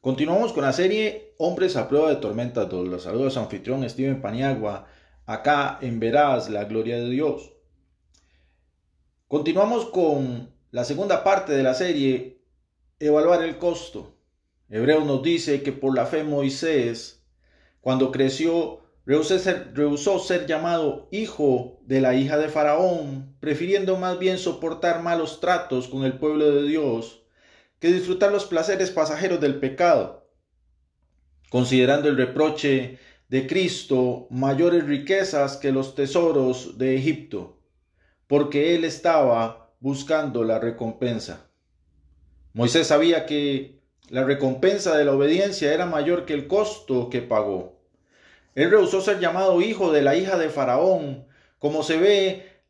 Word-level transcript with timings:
Continuamos 0.00 0.52
con 0.52 0.64
la 0.64 0.72
serie 0.72 1.34
Hombres 1.38 1.76
a 1.76 1.88
prueba 1.88 2.08
de 2.08 2.16
tormentas 2.16 2.68
2. 2.68 2.88
Los 2.88 3.02
saludos 3.02 3.36
a 3.36 3.40
anfitrión 3.40 3.88
Steven 3.88 4.22
Paniagua, 4.22 4.86
acá 5.26 5.78
en 5.82 6.00
Verás 6.00 6.48
la 6.48 6.64
Gloria 6.64 6.96
de 6.96 7.10
Dios. 7.10 7.52
Continuamos 9.26 9.84
con 9.86 10.50
la 10.70 10.84
segunda 10.84 11.22
parte 11.24 11.52
de 11.52 11.62
la 11.62 11.74
serie, 11.74 12.40
Evaluar 13.00 13.42
el 13.42 13.58
costo. 13.58 14.16
Hebreos 14.70 15.04
nos 15.04 15.22
dice 15.22 15.62
que 15.62 15.72
por 15.72 15.94
la 15.94 16.06
fe 16.06 16.24
Moisés, 16.24 17.22
cuando 17.80 18.10
creció, 18.10 18.80
rehusó 19.08 19.38
ser, 19.38 19.72
ser 20.22 20.46
llamado 20.46 21.08
hijo 21.10 21.80
de 21.86 22.02
la 22.02 22.14
hija 22.14 22.36
de 22.36 22.50
Faraón, 22.50 23.34
prefiriendo 23.40 23.96
más 23.96 24.18
bien 24.18 24.36
soportar 24.36 25.02
malos 25.02 25.40
tratos 25.40 25.88
con 25.88 26.04
el 26.04 26.18
pueblo 26.18 26.44
de 26.50 26.68
Dios 26.68 27.22
que 27.78 27.90
disfrutar 27.90 28.30
los 28.30 28.44
placeres 28.44 28.90
pasajeros 28.90 29.40
del 29.40 29.60
pecado, 29.60 30.28
considerando 31.48 32.10
el 32.10 32.18
reproche 32.18 32.98
de 33.28 33.46
Cristo 33.46 34.26
mayores 34.30 34.84
riquezas 34.84 35.56
que 35.56 35.72
los 35.72 35.94
tesoros 35.94 36.76
de 36.76 36.94
Egipto, 36.96 37.62
porque 38.26 38.74
él 38.74 38.84
estaba 38.84 39.72
buscando 39.80 40.44
la 40.44 40.58
recompensa. 40.58 41.48
Moisés 42.52 42.88
sabía 42.88 43.24
que 43.24 43.80
la 44.10 44.24
recompensa 44.24 44.98
de 44.98 45.06
la 45.06 45.12
obediencia 45.12 45.72
era 45.72 45.86
mayor 45.86 46.26
que 46.26 46.34
el 46.34 46.46
costo 46.46 47.08
que 47.08 47.22
pagó. 47.22 47.77
Él 48.58 48.72
rehusó 48.72 49.00
ser 49.00 49.20
llamado 49.20 49.60
hijo 49.60 49.92
de 49.92 50.02
la 50.02 50.16
hija 50.16 50.36
de 50.36 50.50
Faraón, 50.50 51.28
como 51.60 51.84
se 51.84 51.96
ve 51.96 52.62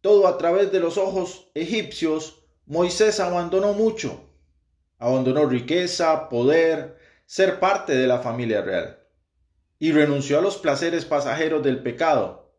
todo 0.00 0.28
a 0.28 0.38
través 0.38 0.70
de 0.70 0.78
los 0.78 0.96
ojos 0.96 1.50
egipcios, 1.54 2.44
Moisés 2.66 3.18
abandonó 3.18 3.72
mucho 3.72 4.30
abandonó 4.98 5.46
riqueza, 5.46 6.28
poder, 6.28 6.96
ser 7.26 7.58
parte 7.58 7.96
de 7.96 8.06
la 8.06 8.20
familia 8.20 8.62
real 8.62 9.00
y 9.80 9.90
renunció 9.90 10.38
a 10.38 10.42
los 10.42 10.56
placeres 10.56 11.04
pasajeros 11.04 11.64
del 11.64 11.82
pecado. 11.82 12.54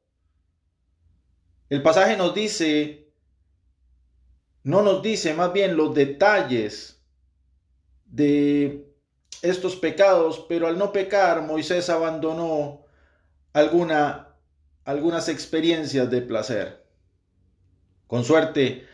El 1.70 1.82
pasaje 1.82 2.18
nos 2.18 2.36
dice, 2.36 3.10
no 4.64 4.82
nos 4.82 5.02
dice 5.02 5.34
más 5.34 5.54
bien 5.54 5.78
los 5.78 5.96
detalles 5.96 7.02
de 8.04 8.95
estos 9.50 9.76
pecados, 9.76 10.46
pero 10.50 10.68
al 10.68 10.78
no 10.78 10.92
pecar 10.92 11.42
Moisés 11.42 11.90
abandonó 11.90 12.86
alguna, 13.54 14.36
algunas 14.84 15.30
experiencias 15.30 16.10
de 16.10 16.22
placer. 16.22 16.86
Con 18.08 18.24
suerte, 18.24 18.86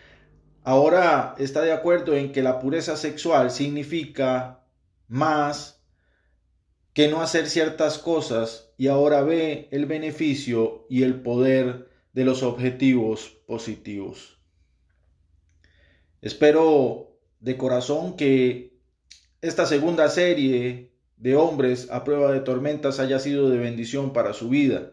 ahora 0.63 1.35
está 1.37 1.61
de 1.61 1.73
acuerdo 1.73 2.15
en 2.15 2.31
que 2.31 2.43
la 2.43 2.59
pureza 2.59 2.95
sexual 2.95 3.51
significa 3.51 4.63
más 5.07 5.83
que 6.93 7.07
no 7.07 7.21
hacer 7.21 7.47
ciertas 7.47 7.97
cosas 7.97 8.73
y 8.77 8.87
ahora 8.87 9.21
ve 9.21 9.69
el 9.71 9.85
beneficio 9.85 10.85
y 10.89 11.03
el 11.03 11.21
poder 11.21 11.89
de 12.13 12.25
los 12.25 12.43
objetivos 12.43 13.29
positivos. 13.47 14.39
Espero 16.21 17.17
de 17.39 17.57
corazón 17.57 18.15
que 18.15 18.70
esta 19.41 19.65
segunda 19.65 20.07
serie 20.09 20.91
de 21.17 21.35
hombres 21.35 21.89
a 21.89 22.03
prueba 22.03 22.31
de 22.31 22.41
tormentas 22.41 22.99
haya 22.99 23.17
sido 23.17 23.49
de 23.49 23.57
bendición 23.57 24.13
para 24.13 24.33
su 24.33 24.49
vida, 24.49 24.91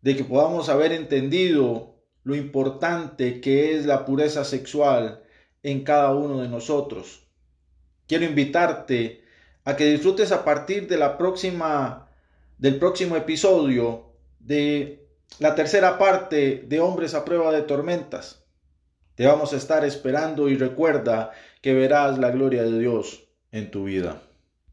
de 0.00 0.16
que 0.16 0.22
podamos 0.22 0.68
haber 0.68 0.92
entendido 0.92 1.96
lo 2.22 2.36
importante 2.36 3.40
que 3.40 3.74
es 3.74 3.84
la 3.84 4.04
pureza 4.04 4.44
sexual 4.44 5.24
en 5.64 5.82
cada 5.82 6.14
uno 6.14 6.40
de 6.40 6.48
nosotros. 6.48 7.26
Quiero 8.06 8.24
invitarte 8.24 9.24
a 9.64 9.74
que 9.74 9.86
disfrutes 9.86 10.30
a 10.30 10.44
partir 10.44 10.86
de 10.86 10.98
la 10.98 11.18
del 12.58 12.78
próximo 12.78 13.16
episodio 13.16 14.12
de 14.38 15.08
la 15.40 15.56
tercera 15.56 15.98
parte 15.98 16.64
de 16.68 16.78
Hombres 16.78 17.14
a 17.14 17.24
prueba 17.24 17.50
de 17.50 17.62
tormentas. 17.62 18.44
Te 19.16 19.26
vamos 19.26 19.52
a 19.52 19.56
estar 19.56 19.84
esperando 19.84 20.48
y 20.48 20.56
recuerda 20.56 21.32
que 21.60 21.74
verás 21.74 22.18
la 22.18 22.30
gloria 22.30 22.62
de 22.62 22.78
Dios 22.78 23.28
en 23.52 23.70
tu 23.70 23.84
vida. 23.84 24.20